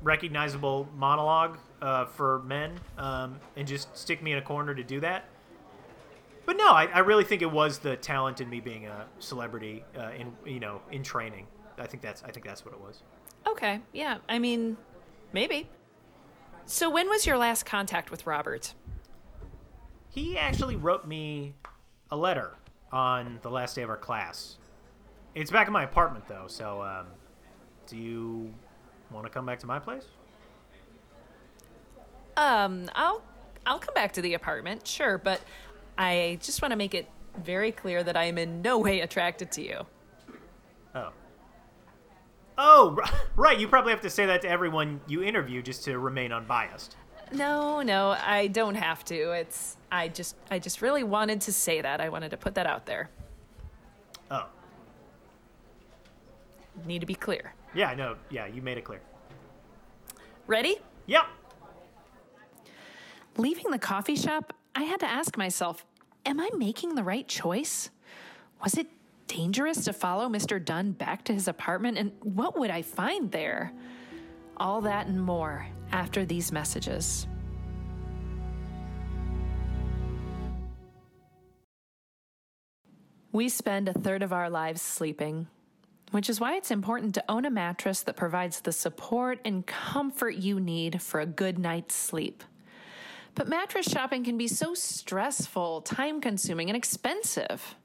recognizable 0.04 0.90
monologue 0.96 1.58
uh, 1.82 2.06
for 2.06 2.40
men 2.40 2.80
um, 2.98 3.40
and 3.56 3.68
just 3.68 3.96
stick 3.98 4.22
me 4.22 4.34
in 4.34 4.38
a 4.38 4.42
corner 4.42 4.76
to 4.76 4.84
do 4.84 5.00
that? 5.00 5.26
But 6.46 6.58
no, 6.58 6.72
I, 6.72 6.86
I 6.86 7.00
really 7.00 7.24
think 7.24 7.42
it 7.42 7.52
was 7.52 7.80
the 7.80 7.96
talent 7.96 8.42
in 8.42 8.50
me 8.50 8.60
being 8.60 8.88
a 8.88 9.06
celebrity 9.20 9.84
uh, 9.98 10.12
in 10.18 10.34
you 10.46 10.60
know 10.60 10.82
in 10.92 11.04
training. 11.04 11.48
I 11.78 11.88
think 11.88 12.02
that's 12.02 12.24
I 12.24 12.32
think 12.32 12.46
that's 12.46 12.66
what 12.66 12.74
it 12.74 12.80
was. 12.80 13.04
Okay, 13.48 13.80
yeah. 13.94 14.18
I 14.30 14.40
mean, 14.40 14.78
maybe. 15.34 15.70
So 16.66 16.90
when 16.90 17.10
was 17.10 17.26
your 17.26 17.38
last 17.38 17.66
contact 17.66 18.12
with 18.12 18.26
Robert? 18.26 18.74
He 20.10 20.38
actually 20.38 20.76
wrote 20.76 21.08
me 21.08 21.54
a 22.12 22.18
letter 22.18 22.56
on 22.92 23.40
the 23.42 23.50
last 23.50 23.76
day 23.76 23.82
of 23.82 23.90
our 23.90 23.98
class. 23.98 24.58
It's 25.34 25.50
back 25.50 25.68
in 25.68 25.74
my 25.74 25.84
apartment 25.84 26.28
though, 26.28 26.46
so 26.48 26.82
um, 26.82 27.08
do 27.88 27.98
you 27.98 28.54
want 29.10 29.26
to 29.26 29.32
come 29.32 29.46
back 29.46 29.60
to 29.60 29.68
my 29.68 29.80
place? 29.80 30.06
Um, 32.38 32.90
I'll 32.96 33.22
I'll 33.66 33.80
come 33.80 33.94
back 33.94 34.12
to 34.14 34.22
the 34.22 34.34
apartment, 34.34 34.88
sure, 34.88 35.18
but 35.18 35.42
I 35.98 36.40
just 36.42 36.62
want 36.62 36.72
to 36.72 36.76
make 36.76 36.94
it 36.94 37.08
very 37.44 37.72
clear 37.72 38.04
that 38.04 38.18
I 38.18 38.26
am 38.26 38.38
in 38.38 38.62
no 38.62 38.78
way 38.78 39.02
attracted 39.02 39.52
to 39.54 39.62
you. 39.62 39.86
Oh. 40.96 41.10
Oh, 42.58 42.98
right. 43.36 43.60
You 43.60 43.68
probably 43.68 43.92
have 43.92 44.02
to 44.02 44.10
say 44.10 44.26
that 44.26 44.42
to 44.42 44.50
everyone 44.50 45.02
you 45.08 45.24
interview 45.24 45.62
just 45.62 45.84
to 45.86 45.98
remain 46.00 46.32
unbiased. 46.32 46.96
No, 47.34 47.82
no, 47.82 48.10
I 48.10 48.48
don't 48.48 48.76
have 48.76 49.06
to. 49.06 49.32
It's 49.32 49.78
I 49.92 50.10
just 50.10 50.36
I 50.50 50.60
just 50.60 50.82
really 50.82 51.04
wanted 51.04 51.42
to 51.42 51.54
say 51.54 51.82
that. 51.82 52.02
I 52.02 52.10
wanted 52.10 52.32
to 52.32 52.38
put 52.38 52.56
that 52.56 52.66
out 52.66 52.86
there. 52.86 53.10
Oh. 54.30 54.48
Need 56.86 57.00
to 57.00 57.06
be 57.06 57.16
clear. 57.16 57.54
Yeah, 57.74 57.94
no. 57.96 58.16
Yeah, 58.30 58.48
you 58.48 58.62
made 58.62 58.78
it 58.78 58.84
clear. 58.84 59.02
Ready? 60.48 60.78
Yep. 61.06 61.24
Leaving 63.38 63.72
the 63.72 63.80
coffee 63.80 64.16
shop, 64.18 64.54
I 64.76 64.84
had 64.84 65.00
to 65.02 65.06
ask 65.06 65.38
myself, 65.38 65.86
am 66.26 66.40
I 66.40 66.50
making 66.58 66.96
the 66.96 67.04
right 67.04 67.28
choice? 67.28 67.90
Was 68.64 68.76
it 68.78 68.88
dangerous 69.28 69.86
to 69.86 69.94
follow 69.94 70.30
Mr. 70.30 70.64
Dunn 70.64 70.92
back 70.92 71.24
to 71.26 71.34
his 71.34 71.48
apartment 71.48 71.98
and 71.98 72.12
what 72.22 72.58
would 72.58 72.70
I 72.70 72.82
find 72.82 73.32
there? 73.32 73.74
All 74.58 74.82
that 74.82 75.08
and 75.08 75.22
more 75.22 75.68
after 75.92 76.26
these 76.26 76.52
messages. 76.52 77.28
We 83.34 83.48
spend 83.48 83.88
a 83.88 83.94
third 83.94 84.24
of 84.24 84.34
our 84.34 84.50
lives 84.50 84.82
sleeping, 84.82 85.48
which 86.12 86.30
is 86.30 86.42
why 86.42 86.58
it's 86.58 86.70
important 86.70 87.16
to 87.16 87.24
own 87.30 87.46
a 87.46 87.50
mattress 87.50 88.04
that 88.04 88.18
provides 88.18 88.60
the 88.60 88.74
support 88.74 89.40
and 89.46 89.66
comfort 89.66 90.36
you 90.36 90.60
need 90.60 91.02
for 91.02 91.22
a 91.22 91.26
good 91.26 91.58
night's 91.58 91.96
sleep. 91.96 92.44
But 93.36 93.48
mattress 93.48 93.90
shopping 93.90 94.24
can 94.24 94.38
be 94.38 94.48
so 94.48 94.74
stressful, 94.74 95.82
time 95.82 96.22
consuming, 96.22 96.70
and 96.70 96.78
expensive. 96.78 97.76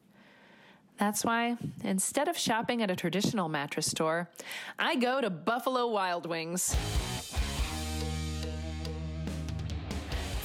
That's 0.98 1.24
why, 1.24 1.56
instead 1.84 2.26
of 2.26 2.38
shopping 2.38 2.82
at 2.82 2.90
a 2.90 2.96
traditional 2.96 3.48
mattress 3.48 3.86
store, 3.86 4.30
I 4.78 4.96
go 4.96 5.20
to 5.20 5.30
Buffalo 5.30 5.88
Wild 5.88 6.26
Wings. 6.26 6.74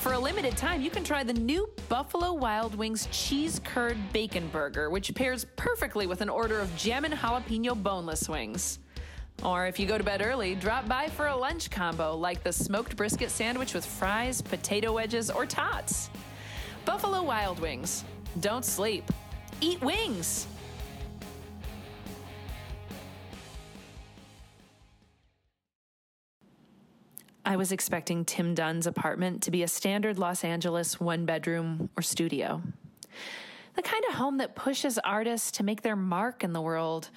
For 0.02 0.14
a 0.14 0.20
limited 0.20 0.58
time, 0.58 0.82
you 0.82 0.90
can 0.90 1.04
try 1.04 1.24
the 1.24 1.34
new 1.34 1.70
Buffalo 1.88 2.34
Wild 2.34 2.76
Wings 2.76 3.08
cheese 3.12 3.62
curd 3.64 3.98
bacon 4.12 4.50
burger, 4.50 4.90
which 4.90 5.14
pairs 5.16 5.46
perfectly 5.56 6.06
with 6.06 6.22
an 6.22 6.30
order 6.30 6.60
of 6.60 6.76
jam 6.76 7.06
and 7.06 7.14
jalapeno 7.14 7.82
boneless 7.82 8.28
wings. 8.28 8.80
Or 9.44 9.66
if 9.66 9.80
you 9.80 9.88
go 9.88 9.98
to 9.98 10.04
bed 10.04 10.22
early, 10.22 10.56
drop 10.56 10.88
by 10.88 11.10
for 11.10 11.28
a 11.28 11.36
lunch 11.36 11.72
combo 11.72 12.16
like 12.16 12.44
the 12.44 12.54
smoked 12.54 12.96
brisket 12.96 13.32
sandwich 13.32 13.74
with 13.74 13.86
fries, 13.86 14.42
potato 14.42 14.94
wedges, 14.94 15.32
or 15.32 15.46
tots. 15.46 16.10
Buffalo 16.86 17.24
Wild 17.24 17.60
Wings. 17.60 18.04
Don't 18.40 18.66
sleep. 18.66 19.04
Eat 19.60 19.82
wings. 19.82 20.48
I 27.44 27.56
was 27.56 27.72
expecting 27.72 28.24
Tim 28.24 28.54
Dunn's 28.54 28.86
apartment 28.86 29.42
to 29.44 29.52
be 29.52 29.64
a 29.64 29.68
standard 29.68 30.20
Los 30.20 30.44
Angeles 30.44 31.00
one 31.00 31.26
bedroom 31.26 31.90
or 31.98 32.04
studio. 32.04 32.62
The 33.74 33.82
kind 33.82 34.04
of 34.10 34.16
home 34.16 34.38
that 34.38 34.56
pushes 34.56 35.00
artists 35.00 35.52
to 35.54 35.64
make 35.64 35.82
their 35.82 35.96
mark 35.96 36.44
in 36.44 36.54
the 36.54 36.62
world 36.62 37.10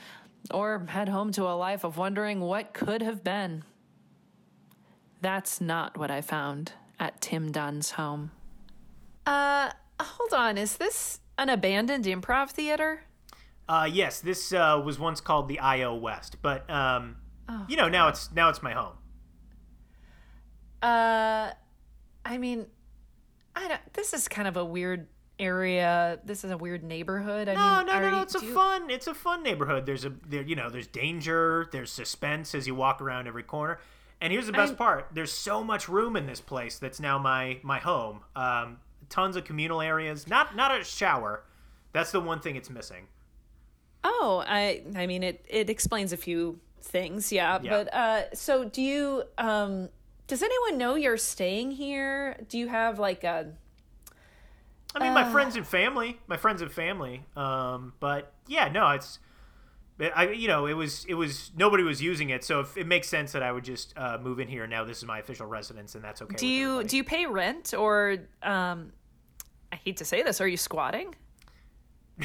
or 0.52 0.86
head 0.88 1.08
home 1.08 1.32
to 1.32 1.44
a 1.44 1.54
life 1.56 1.84
of 1.84 1.96
wondering 1.96 2.40
what 2.40 2.74
could 2.74 3.02
have 3.02 3.24
been. 3.24 3.64
That's 5.20 5.60
not 5.60 5.96
what 5.96 6.10
I 6.10 6.20
found 6.20 6.72
at 7.00 7.20
Tim 7.20 7.50
Dunn's 7.50 7.92
home. 7.92 8.30
Uh, 9.26 9.70
hold 10.00 10.34
on. 10.34 10.58
Is 10.58 10.76
this 10.76 11.20
an 11.38 11.48
abandoned 11.48 12.04
improv 12.04 12.50
theater? 12.50 13.04
Uh, 13.68 13.88
yes, 13.90 14.20
this 14.20 14.52
uh, 14.52 14.80
was 14.84 14.98
once 14.98 15.20
called 15.20 15.48
the 15.48 15.58
IO 15.58 15.94
West, 15.94 16.36
but 16.42 16.68
um, 16.68 17.16
Oh, 17.48 17.66
you 17.68 17.76
know 17.76 17.88
now 17.88 18.08
it's 18.08 18.32
now 18.32 18.48
it's 18.48 18.62
my 18.62 18.72
home. 18.72 18.94
Uh, 20.82 21.52
I 22.24 22.38
mean, 22.38 22.66
I 23.54 23.68
don't. 23.68 23.92
This 23.92 24.14
is 24.14 24.28
kind 24.28 24.48
of 24.48 24.56
a 24.56 24.64
weird 24.64 25.06
area. 25.44 26.18
This 26.24 26.44
is 26.44 26.50
a 26.50 26.56
weird 26.56 26.82
neighborhood. 26.82 27.48
I 27.48 27.54
No, 27.54 27.76
mean, 27.78 27.86
no, 27.86 28.00
no, 28.00 28.10
no. 28.16 28.22
It's 28.22 28.34
a 28.34 28.44
you- 28.44 28.54
fun. 28.54 28.90
It's 28.90 29.06
a 29.06 29.14
fun 29.14 29.42
neighborhood. 29.42 29.86
There's 29.86 30.04
a 30.04 30.10
there. 30.26 30.42
You 30.42 30.56
know, 30.56 30.70
there's 30.70 30.86
danger. 30.86 31.68
There's 31.72 31.90
suspense 31.92 32.54
as 32.54 32.66
you 32.66 32.74
walk 32.74 33.00
around 33.00 33.26
every 33.28 33.42
corner. 33.42 33.78
And 34.20 34.32
here's 34.32 34.46
the 34.46 34.52
best 34.52 34.70
I'm- 34.70 34.76
part. 34.76 35.08
There's 35.12 35.32
so 35.32 35.62
much 35.62 35.88
room 35.88 36.16
in 36.16 36.26
this 36.26 36.40
place 36.40 36.78
that's 36.78 37.00
now 37.00 37.18
my 37.18 37.58
my 37.62 37.78
home. 37.78 38.20
Um, 38.34 38.78
tons 39.10 39.36
of 39.36 39.44
communal 39.44 39.80
areas. 39.80 40.26
Not 40.26 40.56
not 40.56 40.78
a 40.78 40.82
shower. 40.84 41.44
That's 41.92 42.10
the 42.10 42.20
one 42.20 42.40
thing 42.40 42.56
it's 42.56 42.70
missing. 42.70 43.06
Oh, 44.02 44.44
I. 44.46 44.82
I 44.96 45.06
mean, 45.06 45.22
it 45.22 45.44
it 45.48 45.70
explains 45.70 46.12
a 46.12 46.16
few 46.16 46.60
things. 46.82 47.32
Yeah, 47.32 47.58
Yeah. 47.62 47.70
but 47.70 47.94
uh, 47.94 48.34
so 48.34 48.64
do 48.64 48.82
you? 48.82 49.24
Um, 49.38 49.88
does 50.26 50.42
anyone 50.42 50.78
know 50.78 50.94
you're 50.94 51.16
staying 51.18 51.72
here? 51.72 52.36
Do 52.48 52.58
you 52.58 52.68
have 52.68 52.98
like 52.98 53.24
a? 53.24 53.52
I 54.94 55.00
mean, 55.00 55.10
Uh. 55.10 55.14
my 55.14 55.30
friends 55.32 55.56
and 55.56 55.66
family, 55.66 56.20
my 56.26 56.36
friends 56.36 56.62
and 56.62 56.70
family. 56.70 57.24
Um, 57.36 57.94
but 58.00 58.32
yeah, 58.46 58.68
no, 58.68 58.90
it's, 58.90 59.18
I, 60.14 60.28
you 60.30 60.48
know, 60.48 60.66
it 60.66 60.74
was, 60.74 61.04
it 61.08 61.14
was, 61.14 61.50
nobody 61.56 61.82
was 61.84 62.00
using 62.02 62.30
it, 62.30 62.44
so 62.44 62.60
if 62.60 62.76
it 62.76 62.86
makes 62.86 63.08
sense 63.08 63.32
that 63.32 63.42
I 63.42 63.52
would 63.52 63.64
just 63.64 63.92
uh, 63.96 64.18
move 64.20 64.40
in 64.40 64.48
here. 64.48 64.66
Now 64.66 64.84
this 64.84 64.98
is 64.98 65.04
my 65.04 65.18
official 65.20 65.46
residence, 65.46 65.94
and 65.94 66.02
that's 66.04 66.20
okay. 66.22 66.36
Do 66.36 66.46
you 66.46 66.82
do 66.84 66.96
you 66.96 67.04
pay 67.04 67.26
rent 67.26 67.74
or? 67.74 68.16
Um, 68.42 68.92
I 69.72 69.76
hate 69.76 69.96
to 69.98 70.04
say 70.04 70.22
this. 70.22 70.40
Are 70.40 70.48
you 70.48 70.56
squatting? 70.56 71.14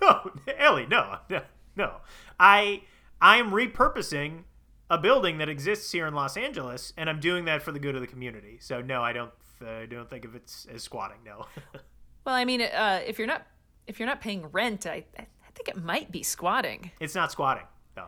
No, 0.00 0.30
Ellie, 0.58 0.86
no, 0.86 1.18
no, 1.28 1.42
no. 1.76 1.96
I, 2.38 2.82
I 3.20 3.38
am 3.38 3.50
repurposing 3.50 4.44
a 4.88 4.96
building 4.96 5.38
that 5.38 5.48
exists 5.48 5.90
here 5.90 6.06
in 6.06 6.14
Los 6.14 6.36
Angeles, 6.36 6.92
and 6.96 7.10
I'm 7.10 7.18
doing 7.18 7.46
that 7.46 7.62
for 7.62 7.72
the 7.72 7.80
good 7.80 7.96
of 7.96 8.00
the 8.00 8.06
community. 8.06 8.58
So 8.60 8.80
no, 8.80 9.02
I 9.02 9.12
don't, 9.12 9.32
I 9.64 9.86
don't 9.86 10.08
think 10.08 10.24
of 10.24 10.34
it 10.34 10.52
as 10.72 10.82
squatting. 10.82 11.18
No. 11.24 11.46
Well, 12.24 12.36
I 12.36 12.44
mean, 12.44 12.62
uh, 12.62 13.00
if 13.04 13.18
you're 13.18 13.26
not 13.26 13.44
if 13.88 13.98
you're 13.98 14.06
not 14.06 14.20
paying 14.20 14.46
rent, 14.52 14.86
I 14.86 15.04
I 15.18 15.26
think 15.56 15.66
it 15.68 15.76
might 15.82 16.12
be 16.12 16.22
squatting. 16.22 16.92
it's 17.00 17.16
not 17.16 17.32
squatting. 17.32 17.64
No. 17.96 18.04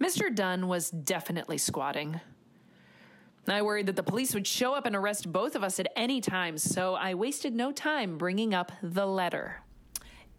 Mr. 0.00 0.34
Dunn 0.34 0.68
was 0.68 0.90
definitely 0.90 1.58
squatting. 1.58 2.18
I 3.46 3.60
worried 3.60 3.86
that 3.86 3.96
the 3.96 4.02
police 4.02 4.32
would 4.32 4.46
show 4.46 4.72
up 4.72 4.86
and 4.86 4.96
arrest 4.96 5.30
both 5.30 5.54
of 5.54 5.62
us 5.62 5.78
at 5.80 5.88
any 5.96 6.22
time, 6.22 6.56
so 6.56 6.94
I 6.94 7.12
wasted 7.12 7.54
no 7.54 7.72
time 7.72 8.16
bringing 8.16 8.54
up 8.54 8.72
the 8.82 9.04
letter. 9.04 9.60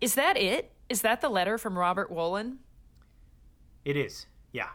Is 0.01 0.15
that 0.15 0.35
it? 0.35 0.71
Is 0.89 1.01
that 1.03 1.21
the 1.21 1.29
letter 1.29 1.59
from 1.59 1.77
Robert 1.77 2.11
Wolin? 2.11 2.57
It 3.85 3.95
is. 3.95 4.25
Yeah. 4.53 4.69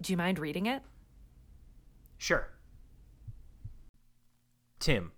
Do 0.00 0.12
you 0.12 0.16
mind 0.16 0.38
reading 0.38 0.66
it? 0.66 0.82
Sure. 2.18 2.48
Tim, 4.78 5.12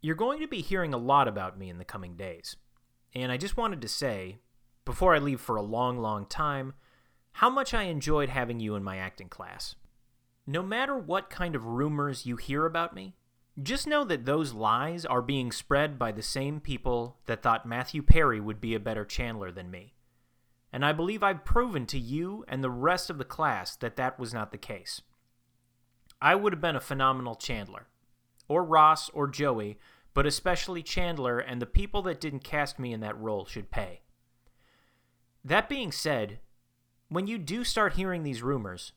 you're 0.00 0.14
going 0.14 0.40
to 0.40 0.48
be 0.48 0.60
hearing 0.60 0.94
a 0.94 0.98
lot 0.98 1.28
about 1.28 1.58
me 1.58 1.70
in 1.70 1.78
the 1.78 1.84
coming 1.84 2.16
days. 2.16 2.56
And 3.14 3.32
I 3.32 3.36
just 3.36 3.56
wanted 3.56 3.80
to 3.82 3.88
say, 3.88 4.38
before 4.84 5.14
I 5.14 5.18
leave 5.18 5.40
for 5.40 5.56
a 5.56 5.62
long, 5.62 5.98
long 5.98 6.26
time, 6.26 6.74
how 7.32 7.50
much 7.50 7.74
I 7.74 7.84
enjoyed 7.84 8.28
having 8.28 8.60
you 8.60 8.74
in 8.74 8.82
my 8.82 8.96
acting 8.96 9.28
class. 9.28 9.74
No 10.46 10.62
matter 10.62 10.96
what 10.96 11.30
kind 11.30 11.54
of 11.54 11.64
rumors 11.64 12.26
you 12.26 12.36
hear 12.36 12.64
about 12.64 12.94
me, 12.94 13.14
just 13.62 13.86
know 13.86 14.04
that 14.04 14.24
those 14.24 14.52
lies 14.52 15.04
are 15.04 15.22
being 15.22 15.52
spread 15.52 15.98
by 15.98 16.12
the 16.12 16.22
same 16.22 16.60
people 16.60 17.16
that 17.26 17.42
thought 17.42 17.66
Matthew 17.66 18.02
Perry 18.02 18.40
would 18.40 18.60
be 18.60 18.74
a 18.74 18.80
better 18.80 19.04
Chandler 19.04 19.50
than 19.50 19.70
me. 19.70 19.94
And 20.72 20.84
I 20.84 20.92
believe 20.92 21.22
I've 21.22 21.44
proven 21.44 21.86
to 21.86 21.98
you 21.98 22.44
and 22.46 22.62
the 22.62 22.70
rest 22.70 23.10
of 23.10 23.18
the 23.18 23.24
class 23.24 23.74
that 23.76 23.96
that 23.96 24.18
was 24.18 24.32
not 24.32 24.52
the 24.52 24.58
case. 24.58 25.02
I 26.20 26.34
would 26.34 26.52
have 26.52 26.60
been 26.60 26.76
a 26.76 26.80
phenomenal 26.80 27.34
Chandler, 27.34 27.88
or 28.48 28.64
Ross, 28.64 29.08
or 29.10 29.28
Joey, 29.28 29.78
but 30.14 30.26
especially 30.26 30.82
Chandler, 30.82 31.38
and 31.38 31.62
the 31.62 31.66
people 31.66 32.02
that 32.02 32.20
didn't 32.20 32.42
cast 32.42 32.78
me 32.78 32.92
in 32.92 33.00
that 33.00 33.18
role 33.20 33.44
should 33.44 33.70
pay. 33.70 34.00
That 35.44 35.68
being 35.68 35.92
said, 35.92 36.40
when 37.08 37.26
you 37.26 37.38
do 37.38 37.62
start 37.62 37.94
hearing 37.94 38.22
these 38.22 38.42
rumors, 38.42 38.92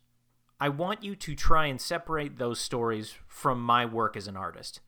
I 0.60 0.70
want 0.70 1.04
you 1.04 1.16
to 1.16 1.36
try 1.36 1.66
and 1.68 1.80
separate 1.82 2.38
those 2.38 2.60
stories 2.60 3.16
from 3.28 3.62
my 3.62 3.86
work 3.86 4.16
as 4.16 4.28
an 4.28 4.38
artist. 4.38 4.80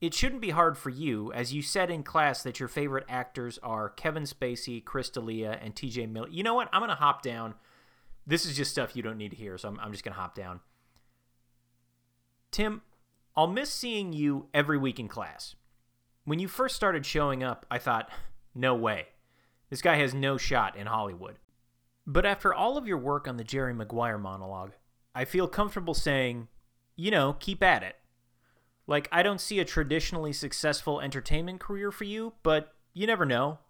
it 0.00 0.14
shouldn't 0.14 0.40
be 0.40 0.50
hard 0.50 0.76
for 0.76 0.90
you, 0.90 1.32
as 1.32 1.54
you 1.54 1.62
said 1.62 1.88
in 1.88 2.02
class 2.02 2.42
that 2.42 2.58
your 2.58 2.68
favorite 2.68 3.04
actors 3.08 3.58
are 3.62 3.88
Kevin 3.88 4.24
Spacey, 4.24 4.84
Chris 4.84 5.08
D'Elia, 5.10 5.58
and 5.62 5.76
TJ 5.76 6.10
Miller. 6.10 6.28
You 6.28 6.42
know 6.42 6.54
what? 6.54 6.68
I'm 6.72 6.80
going 6.80 6.88
to 6.88 6.96
hop 6.96 7.22
down. 7.22 7.54
This 8.26 8.44
is 8.44 8.56
just 8.56 8.72
stuff 8.72 8.96
you 8.96 9.02
don't 9.02 9.16
need 9.16 9.30
to 9.30 9.36
hear, 9.36 9.56
so 9.58 9.68
I'm, 9.68 9.78
I'm 9.80 9.92
just 9.92 10.02
going 10.02 10.14
to 10.14 10.20
hop 10.20 10.34
down. 10.34 10.60
Tim, 12.50 12.82
I'll 13.34 13.46
miss 13.46 13.70
seeing 13.70 14.12
you 14.12 14.48
every 14.52 14.76
week 14.76 15.00
in 15.00 15.08
class. 15.08 15.54
When 16.24 16.38
you 16.38 16.48
first 16.48 16.76
started 16.76 17.06
showing 17.06 17.42
up, 17.42 17.64
I 17.70 17.78
thought, 17.78 18.10
no 18.54 18.74
way. 18.74 19.06
This 19.70 19.80
guy 19.82 19.96
has 19.96 20.12
no 20.12 20.36
shot 20.36 20.76
in 20.76 20.86
Hollywood. 20.86 21.38
But 22.06 22.26
after 22.26 22.52
all 22.52 22.76
of 22.76 22.86
your 22.86 22.98
work 22.98 23.26
on 23.26 23.38
the 23.38 23.44
Jerry 23.44 23.72
Maguire 23.72 24.18
monologue, 24.18 24.72
I 25.14 25.24
feel 25.24 25.48
comfortable 25.48 25.94
saying, 25.94 26.48
you 26.94 27.10
know, 27.10 27.34
keep 27.38 27.62
at 27.62 27.82
it. 27.82 27.96
Like, 28.86 29.08
I 29.10 29.22
don't 29.22 29.40
see 29.40 29.60
a 29.60 29.64
traditionally 29.64 30.32
successful 30.32 31.00
entertainment 31.00 31.60
career 31.60 31.90
for 31.90 32.04
you, 32.04 32.34
but 32.42 32.74
you 32.92 33.06
never 33.06 33.24
know. 33.24 33.60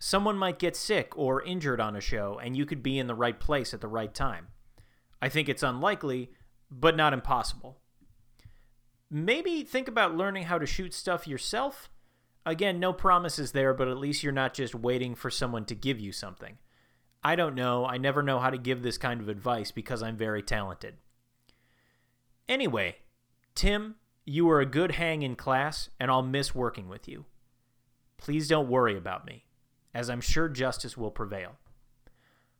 Someone 0.00 0.38
might 0.38 0.58
get 0.58 0.74
sick 0.74 1.12
or 1.16 1.42
injured 1.42 1.80
on 1.80 1.94
a 1.94 2.00
show, 2.00 2.40
and 2.42 2.56
you 2.56 2.66
could 2.66 2.82
be 2.82 2.98
in 2.98 3.06
the 3.06 3.14
right 3.14 3.38
place 3.38 3.72
at 3.72 3.80
the 3.80 3.88
right 3.88 4.14
time. 4.14 4.48
I 5.20 5.28
think 5.28 5.48
it's 5.48 5.62
unlikely, 5.62 6.30
but 6.70 6.96
not 6.96 7.12
impossible. 7.12 7.80
Maybe 9.10 9.64
think 9.64 9.88
about 9.88 10.16
learning 10.16 10.44
how 10.44 10.58
to 10.58 10.66
shoot 10.66 10.92
stuff 10.92 11.26
yourself. 11.26 11.90
Again, 12.44 12.78
no 12.78 12.92
promises 12.92 13.52
there, 13.52 13.72
but 13.74 13.88
at 13.88 13.98
least 13.98 14.22
you're 14.22 14.32
not 14.32 14.54
just 14.54 14.74
waiting 14.74 15.14
for 15.14 15.30
someone 15.30 15.64
to 15.66 15.74
give 15.74 15.98
you 15.98 16.12
something. 16.12 16.58
I 17.22 17.36
don't 17.36 17.54
know. 17.54 17.84
I 17.84 17.98
never 17.98 18.22
know 18.22 18.38
how 18.38 18.50
to 18.50 18.58
give 18.58 18.82
this 18.82 18.98
kind 18.98 19.20
of 19.20 19.28
advice 19.28 19.70
because 19.70 20.02
I'm 20.02 20.16
very 20.16 20.42
talented. 20.42 20.94
Anyway, 22.48 22.96
Tim, 23.54 23.96
you 24.24 24.46
were 24.46 24.60
a 24.60 24.66
good 24.66 24.92
hang 24.92 25.22
in 25.22 25.36
class, 25.36 25.90
and 25.98 26.10
I'll 26.10 26.22
miss 26.22 26.54
working 26.54 26.88
with 26.88 27.08
you. 27.08 27.26
Please 28.18 28.48
don't 28.48 28.68
worry 28.68 28.96
about 28.96 29.26
me, 29.26 29.44
as 29.94 30.08
I'm 30.08 30.20
sure 30.20 30.48
justice 30.48 30.96
will 30.96 31.10
prevail. 31.10 31.56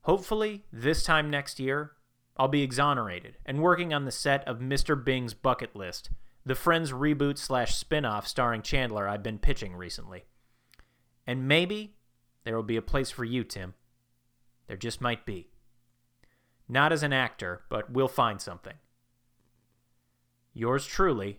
Hopefully, 0.02 0.64
this 0.72 1.02
time 1.02 1.30
next 1.30 1.60
year, 1.60 1.92
I'll 2.36 2.48
be 2.48 2.62
exonerated 2.62 3.36
and 3.44 3.60
working 3.60 3.92
on 3.92 4.04
the 4.04 4.10
set 4.10 4.46
of 4.46 4.60
Mr. 4.60 5.02
Bing's 5.02 5.34
Bucket 5.34 5.74
List, 5.76 6.10
the 6.44 6.54
Friends 6.54 6.92
reboot 6.92 7.38
slash 7.38 7.74
spin-off 7.74 8.26
starring 8.26 8.62
Chandler 8.62 9.08
I've 9.08 9.22
been 9.22 9.38
pitching 9.38 9.74
recently. 9.74 10.24
And 11.26 11.46
maybe 11.46 11.94
there 12.44 12.56
will 12.56 12.62
be 12.62 12.76
a 12.76 12.82
place 12.82 13.10
for 13.10 13.24
you, 13.24 13.44
Tim. 13.44 13.74
There 14.66 14.76
just 14.76 15.00
might 15.00 15.26
be. 15.26 15.50
Not 16.68 16.92
as 16.92 17.02
an 17.02 17.12
actor, 17.12 17.62
but 17.68 17.90
we'll 17.90 18.08
find 18.08 18.40
something. 18.40 18.74
Yours 20.52 20.86
truly, 20.86 21.38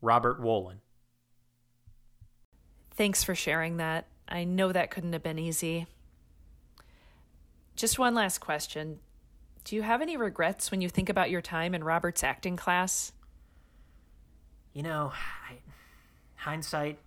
Robert 0.00 0.40
Wolin. 0.40 0.78
Thanks 2.92 3.24
for 3.24 3.34
sharing 3.34 3.78
that. 3.78 4.06
I 4.28 4.44
know 4.44 4.72
that 4.72 4.90
couldn't 4.90 5.12
have 5.12 5.22
been 5.22 5.38
easy. 5.38 5.86
Just 7.76 7.98
one 7.98 8.14
last 8.14 8.38
question. 8.38 9.00
Do 9.64 9.74
you 9.74 9.82
have 9.82 10.02
any 10.02 10.16
regrets 10.16 10.70
when 10.70 10.80
you 10.80 10.88
think 10.88 11.08
about 11.08 11.30
your 11.30 11.42
time 11.42 11.74
in 11.74 11.82
Robert's 11.82 12.22
acting 12.22 12.56
class? 12.56 13.12
You 14.74 14.82
know, 14.82 15.12
I, 15.48 15.54
hindsight 16.36 16.98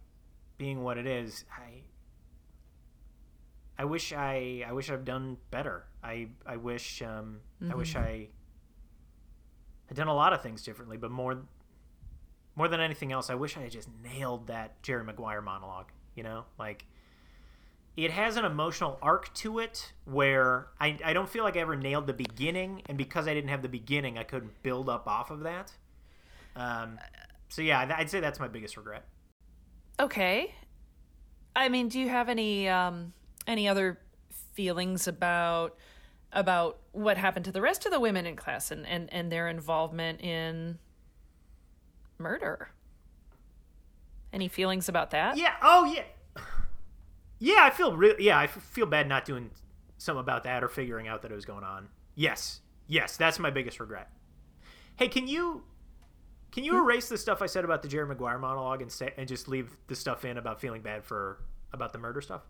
being 0.57 0.83
what 0.83 0.97
it 0.97 1.05
is, 1.05 1.45
I 1.55 1.83
I 3.77 3.85
wish 3.85 4.13
I 4.13 4.65
I 4.67 4.71
wish 4.71 4.89
I've 4.89 5.05
done 5.05 5.37
better. 5.51 5.83
I 6.03 6.29
I 6.45 6.57
wish 6.57 7.01
um 7.01 7.41
mm-hmm. 7.61 7.71
I 7.71 7.75
wish 7.75 7.93
mm-hmm. 7.93 8.05
I 8.05 8.27
had 9.87 9.97
done 9.97 10.07
a 10.07 10.15
lot 10.15 10.33
of 10.33 10.41
things 10.41 10.63
differently, 10.63 10.97
but 10.97 11.11
more 11.11 11.37
more 12.55 12.67
than 12.67 12.79
anything 12.79 13.11
else, 13.11 13.29
I 13.29 13.35
wish 13.35 13.55
I 13.55 13.61
had 13.61 13.71
just 13.71 13.89
nailed 14.03 14.47
that 14.47 14.81
Jerry 14.81 15.03
Maguire 15.03 15.41
monologue. 15.41 15.91
You 16.15 16.23
know, 16.23 16.45
like 16.57 16.85
it 17.95 18.11
has 18.11 18.37
an 18.37 18.45
emotional 18.45 18.97
arc 19.01 19.33
to 19.35 19.59
it 19.59 19.93
where 20.05 20.67
I, 20.79 20.97
I 21.03 21.13
don't 21.13 21.27
feel 21.27 21.43
like 21.43 21.57
I 21.57 21.59
ever 21.59 21.75
nailed 21.75 22.07
the 22.07 22.13
beginning, 22.13 22.83
and 22.87 22.97
because 22.97 23.27
I 23.27 23.33
didn't 23.33 23.49
have 23.49 23.61
the 23.61 23.69
beginning, 23.69 24.17
I 24.17 24.23
couldn't 24.23 24.63
build 24.63 24.87
up 24.87 25.07
off 25.07 25.31
of 25.31 25.41
that. 25.41 25.71
Um, 26.55 26.99
so 27.49 27.61
yeah, 27.61 27.95
I'd 27.97 28.09
say 28.09 28.19
that's 28.19 28.39
my 28.39 28.47
biggest 28.47 28.77
regret. 28.77 29.05
Okay, 29.99 30.53
I 31.55 31.69
mean, 31.69 31.87
do 31.87 31.99
you 31.99 32.09
have 32.09 32.29
any 32.29 32.69
um, 32.69 33.13
any 33.47 33.67
other 33.67 33.99
feelings 34.53 35.07
about 35.07 35.75
about 36.33 36.79
what 36.91 37.17
happened 37.17 37.45
to 37.45 37.51
the 37.51 37.61
rest 37.61 37.85
of 37.85 37.91
the 37.91 37.99
women 37.99 38.25
in 38.25 38.35
class 38.35 38.71
and, 38.71 38.85
and, 38.85 39.11
and 39.13 39.31
their 39.31 39.47
involvement 39.47 40.21
in 40.21 40.77
murder. 42.17 42.69
Any 44.33 44.47
feelings 44.47 44.89
about 44.89 45.11
that? 45.11 45.37
Yeah. 45.37 45.53
Oh, 45.61 45.85
yeah. 45.85 46.03
Yeah, 47.39 47.59
I 47.61 47.69
feel 47.69 47.95
real. 47.95 48.15
Yeah, 48.19 48.37
I 48.37 48.47
feel 48.47 48.87
bad 48.87 49.07
not 49.07 49.23
doing 49.23 49.51
something 49.97 50.19
about 50.19 50.43
that 50.43 50.63
or 50.63 50.67
figuring 50.67 51.07
out 51.07 51.21
that 51.21 51.31
it 51.31 51.35
was 51.35 51.45
going 51.45 51.63
on. 51.63 51.87
Yes, 52.15 52.61
yes, 52.87 53.15
that's 53.15 53.37
my 53.37 53.51
biggest 53.51 53.79
regret. 53.79 54.09
Hey, 54.95 55.07
can 55.07 55.27
you 55.27 55.63
can 56.51 56.63
you 56.63 56.73
hmm? 56.73 56.79
erase 56.79 57.09
the 57.09 57.17
stuff 57.17 57.41
I 57.41 57.45
said 57.45 57.65
about 57.65 57.81
the 57.81 57.87
Jerry 57.87 58.07
Maguire 58.07 58.39
monologue 58.39 58.81
and 58.81 58.91
say 58.91 59.13
and 59.17 59.27
just 59.27 59.47
leave 59.47 59.75
the 59.87 59.95
stuff 59.95 60.25
in 60.25 60.37
about 60.37 60.61
feeling 60.61 60.81
bad 60.81 61.03
for 61.03 61.39
about 61.73 61.93
the 61.93 61.99
murder 61.99 62.21
stuff? 62.21 62.41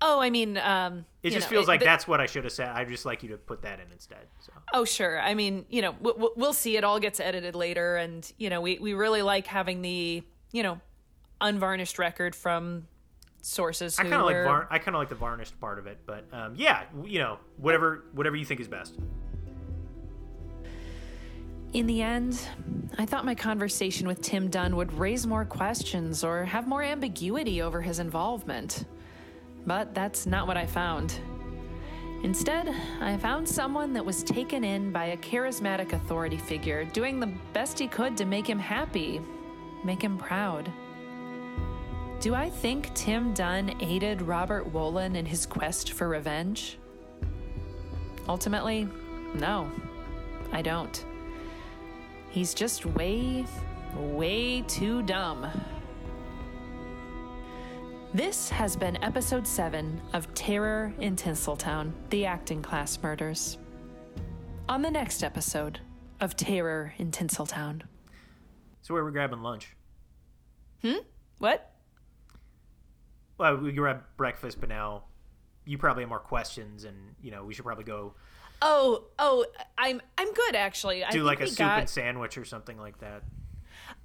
Oh, 0.00 0.20
I 0.20 0.28
mean, 0.28 0.58
um, 0.58 1.06
it 1.22 1.30
just 1.30 1.46
know, 1.46 1.56
feels 1.56 1.66
it, 1.66 1.68
like 1.68 1.80
the, 1.80 1.86
that's 1.86 2.06
what 2.06 2.20
I 2.20 2.26
should 2.26 2.44
have 2.44 2.52
said. 2.52 2.68
I'd 2.68 2.88
just 2.88 3.06
like 3.06 3.22
you 3.22 3.30
to 3.30 3.38
put 3.38 3.62
that 3.62 3.80
in 3.80 3.90
instead. 3.92 4.26
So. 4.40 4.52
Oh, 4.74 4.84
sure. 4.84 5.18
I 5.18 5.34
mean, 5.34 5.64
you 5.70 5.80
know, 5.80 5.94
we'll, 6.00 6.32
we'll 6.36 6.52
see. 6.52 6.76
It 6.76 6.84
all 6.84 7.00
gets 7.00 7.18
edited 7.18 7.54
later, 7.54 7.96
and 7.96 8.30
you 8.36 8.50
know, 8.50 8.60
we 8.60 8.78
we 8.78 8.92
really 8.92 9.22
like 9.22 9.46
having 9.46 9.80
the 9.80 10.22
you 10.52 10.62
know 10.62 10.80
unvarnished 11.40 11.98
record 11.98 12.34
from 12.34 12.86
sources. 13.40 13.98
I 13.98 14.02
kind 14.02 14.14
of 14.14 14.26
like 14.26 14.44
var- 14.44 14.68
I 14.70 14.78
kind 14.78 14.94
of 14.94 15.00
like 15.00 15.08
the 15.08 15.14
varnished 15.14 15.58
part 15.60 15.78
of 15.78 15.86
it, 15.86 15.98
but 16.04 16.26
um, 16.32 16.54
yeah, 16.56 16.82
you 17.04 17.18
know, 17.18 17.38
whatever 17.56 18.04
whatever 18.12 18.36
you 18.36 18.44
think 18.44 18.60
is 18.60 18.68
best. 18.68 18.96
In 21.72 21.86
the 21.86 22.00
end, 22.00 22.40
I 22.96 23.04
thought 23.04 23.24
my 23.24 23.34
conversation 23.34 24.06
with 24.06 24.22
Tim 24.22 24.48
Dunn 24.48 24.76
would 24.76 24.92
raise 24.92 25.26
more 25.26 25.44
questions 25.44 26.24
or 26.24 26.44
have 26.44 26.66
more 26.66 26.82
ambiguity 26.82 27.60
over 27.60 27.82
his 27.82 27.98
involvement. 27.98 28.84
But 29.66 29.94
that's 29.94 30.26
not 30.26 30.46
what 30.46 30.56
I 30.56 30.64
found. 30.64 31.20
Instead, 32.22 32.74
I 33.00 33.16
found 33.18 33.46
someone 33.46 33.92
that 33.92 34.04
was 34.04 34.22
taken 34.22 34.64
in 34.64 34.90
by 34.90 35.06
a 35.06 35.16
charismatic 35.18 35.92
authority 35.92 36.38
figure, 36.38 36.84
doing 36.84 37.20
the 37.20 37.32
best 37.52 37.78
he 37.78 37.88
could 37.88 38.16
to 38.16 38.24
make 38.24 38.48
him 38.48 38.58
happy, 38.58 39.20
make 39.84 40.02
him 40.02 40.16
proud. 40.16 40.72
Do 42.20 42.34
I 42.34 42.48
think 42.48 42.94
Tim 42.94 43.34
Dunn 43.34 43.76
aided 43.80 44.22
Robert 44.22 44.72
Wolin 44.72 45.14
in 45.14 45.26
his 45.26 45.44
quest 45.44 45.92
for 45.92 46.08
revenge? 46.08 46.78
Ultimately, 48.28 48.88
no, 49.34 49.70
I 50.52 50.62
don't. 50.62 51.04
He's 52.36 52.52
just 52.52 52.84
way, 52.84 53.46
way 53.94 54.60
too 54.68 55.00
dumb. 55.04 55.46
This 58.12 58.50
has 58.50 58.76
been 58.76 59.02
episode 59.02 59.46
7 59.46 60.02
of 60.12 60.34
Terror 60.34 60.92
in 61.00 61.16
Tinseltown 61.16 61.92
The 62.10 62.26
Acting 62.26 62.60
Class 62.60 62.98
Murders. 63.02 63.56
On 64.68 64.82
the 64.82 64.90
next 64.90 65.24
episode 65.24 65.80
of 66.20 66.36
Terror 66.36 66.92
in 66.98 67.10
Tinseltown. 67.10 67.80
So, 68.82 68.92
where 68.92 69.02
are 69.02 69.06
we 69.06 69.12
grabbing 69.12 69.40
lunch? 69.40 69.74
Hmm? 70.82 70.98
What? 71.38 71.72
Well, 73.38 73.56
we 73.56 73.72
grab 73.72 74.02
breakfast, 74.18 74.60
but 74.60 74.68
now 74.68 75.04
you 75.64 75.78
probably 75.78 76.02
have 76.02 76.10
more 76.10 76.18
questions, 76.18 76.84
and 76.84 76.96
you 77.22 77.30
know 77.30 77.46
we 77.46 77.54
should 77.54 77.64
probably 77.64 77.84
go. 77.84 78.12
Oh, 78.62 79.04
oh, 79.18 79.44
I'm 79.76 80.00
I'm 80.16 80.32
good 80.32 80.54
actually. 80.54 81.04
Do 81.10 81.22
like 81.22 81.40
a 81.40 81.46
soup 81.46 81.58
got... 81.58 81.80
and 81.80 81.88
sandwich 81.88 82.38
or 82.38 82.44
something 82.44 82.78
like 82.78 82.98
that. 83.00 83.22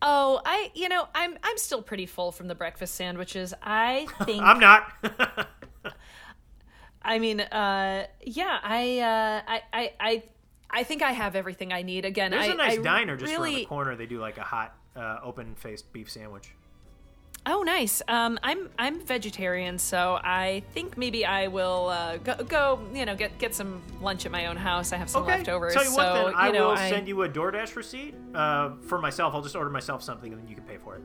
Oh, 0.01 0.41
I 0.45 0.71
you 0.73 0.89
know 0.89 1.07
I'm 1.13 1.37
I'm 1.43 1.57
still 1.57 1.81
pretty 1.81 2.05
full 2.05 2.31
from 2.31 2.47
the 2.47 2.55
breakfast 2.55 2.95
sandwiches. 2.95 3.53
I 3.61 4.07
think 4.25 4.43
I'm 4.43 4.59
not. 4.59 4.91
I 7.03 7.17
mean, 7.17 7.39
uh, 7.41 8.05
yeah, 8.23 8.59
I, 8.61 8.99
uh, 8.99 9.41
I 9.47 9.61
I 9.73 9.93
I 9.99 10.23
I 10.69 10.83
think 10.83 11.01
I 11.01 11.11
have 11.11 11.35
everything 11.35 11.73
I 11.73 11.81
need. 11.81 12.05
Again, 12.05 12.31
there's 12.31 12.47
I, 12.47 12.53
a 12.53 12.55
nice 12.55 12.77
I 12.77 12.81
diner 12.81 13.17
just 13.17 13.31
really... 13.31 13.51
around 13.51 13.59
the 13.59 13.65
corner. 13.65 13.95
They 13.95 14.05
do 14.05 14.19
like 14.19 14.37
a 14.37 14.43
hot, 14.43 14.75
uh, 14.95 15.19
open-faced 15.23 15.91
beef 15.91 16.11
sandwich. 16.11 16.53
Oh, 17.43 17.63
nice. 17.63 18.04
Um, 18.08 18.39
I'm 18.43 18.69
I'm 18.77 18.99
vegetarian, 18.99 19.80
so 19.80 20.19
I 20.23 20.62
think 20.73 20.95
maybe 20.95 21.25
I 21.25 21.47
will 21.47 21.88
uh, 21.89 22.17
go, 22.17 22.36
go, 22.43 22.80
you 22.93 23.06
know, 23.06 23.15
get 23.15 23.38
get 23.39 23.56
some 23.56 23.82
lunch 23.99 24.27
at 24.27 24.32
my 24.32 24.45
own 24.45 24.58
house. 24.58 24.93
I 24.93 24.97
have 24.97 25.10
some 25.10 25.23
okay. 25.23 25.38
leftovers. 25.38 25.73
Tell 25.73 25.84
you 25.84 25.91
what, 25.91 26.06
so, 26.06 26.25
then 26.25 26.34
I 26.36 26.51
know, 26.51 26.67
will 26.67 26.75
I... 26.75 26.89
send 26.89 27.08
you 27.08 27.23
a 27.23 27.30
DoorDash 27.30 27.75
receipt 27.75 28.13
uh, 28.36 28.73
for 28.82 28.99
myself. 28.99 29.34
I'll 29.34 29.41
just 29.41 29.56
order 29.56 29.71
myself 29.71 30.04
something, 30.04 30.32
and 30.32 30.41
then 30.41 30.47
you 30.47 30.56
can 30.56 30.65
pay 30.65 30.77
for 30.77 30.97
it. 30.97 31.04